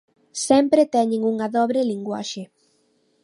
¡Sempre 0.47 0.81
teñen 0.95 1.21
unha 1.31 1.47
dobre 1.57 1.87
linguaxe! 1.91 2.43